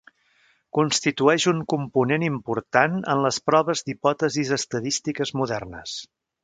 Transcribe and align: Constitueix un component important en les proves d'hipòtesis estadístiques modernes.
Constitueix 0.77 1.45
un 1.51 1.59
component 1.75 2.25
important 2.29 2.99
en 3.15 3.23
les 3.27 3.41
proves 3.51 3.87
d'hipòtesis 3.91 4.55
estadístiques 4.61 5.39
modernes. 5.43 5.99